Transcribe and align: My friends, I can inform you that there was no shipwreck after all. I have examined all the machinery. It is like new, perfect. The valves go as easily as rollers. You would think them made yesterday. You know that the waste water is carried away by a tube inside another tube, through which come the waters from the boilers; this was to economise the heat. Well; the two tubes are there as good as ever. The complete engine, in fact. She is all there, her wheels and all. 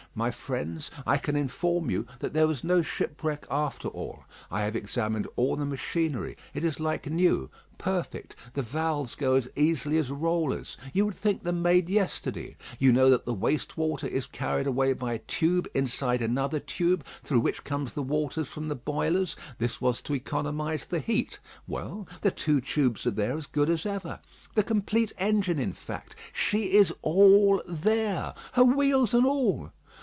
My 0.13 0.29
friends, 0.29 0.91
I 1.07 1.15
can 1.15 1.37
inform 1.37 1.89
you 1.89 2.05
that 2.19 2.33
there 2.33 2.45
was 2.45 2.65
no 2.65 2.81
shipwreck 2.81 3.45
after 3.49 3.87
all. 3.87 4.25
I 4.51 4.63
have 4.63 4.75
examined 4.75 5.25
all 5.37 5.55
the 5.55 5.65
machinery. 5.65 6.35
It 6.53 6.65
is 6.65 6.81
like 6.81 7.09
new, 7.09 7.49
perfect. 7.77 8.35
The 8.53 8.61
valves 8.61 9.15
go 9.15 9.35
as 9.35 9.49
easily 9.55 9.97
as 9.97 10.11
rollers. 10.11 10.75
You 10.91 11.05
would 11.05 11.15
think 11.15 11.43
them 11.43 11.61
made 11.61 11.87
yesterday. 11.89 12.57
You 12.77 12.91
know 12.91 13.09
that 13.09 13.25
the 13.25 13.33
waste 13.33 13.77
water 13.77 14.05
is 14.05 14.25
carried 14.25 14.67
away 14.67 14.91
by 14.91 15.13
a 15.13 15.19
tube 15.19 15.65
inside 15.73 16.21
another 16.21 16.59
tube, 16.59 17.05
through 17.23 17.39
which 17.39 17.63
come 17.63 17.85
the 17.85 18.03
waters 18.03 18.49
from 18.49 18.67
the 18.67 18.75
boilers; 18.75 19.37
this 19.59 19.79
was 19.79 20.01
to 20.01 20.13
economise 20.13 20.83
the 20.85 20.99
heat. 20.99 21.39
Well; 21.69 22.05
the 22.19 22.31
two 22.31 22.59
tubes 22.59 23.07
are 23.07 23.11
there 23.11 23.37
as 23.37 23.47
good 23.47 23.69
as 23.69 23.85
ever. 23.85 24.19
The 24.55 24.63
complete 24.63 25.13
engine, 25.17 25.57
in 25.57 25.71
fact. 25.71 26.17
She 26.33 26.73
is 26.73 26.91
all 27.01 27.61
there, 27.65 28.33
her 28.51 28.65
wheels 28.65 29.13
and 29.13 29.25
all. 29.25 29.71